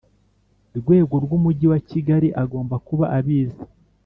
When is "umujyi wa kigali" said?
1.37-2.27